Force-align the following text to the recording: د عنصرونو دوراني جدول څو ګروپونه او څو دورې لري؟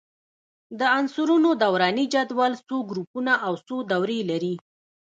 د 0.79 0.81
عنصرونو 0.97 1.49
دوراني 1.61 2.05
جدول 2.13 2.53
څو 2.67 2.77
ګروپونه 2.89 3.33
او 3.45 3.53
څو 3.67 3.75
دورې 3.91 4.19
لري؟ 4.31 4.55